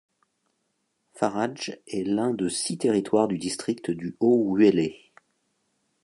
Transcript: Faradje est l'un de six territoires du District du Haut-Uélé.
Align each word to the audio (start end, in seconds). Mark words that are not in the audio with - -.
Faradje 1.13 1.77
est 1.85 2.03
l'un 2.07 2.33
de 2.33 2.49
six 2.49 2.75
territoires 2.75 3.27
du 3.27 3.37
District 3.37 3.91
du 3.91 4.17
Haut-Uélé. 4.19 5.11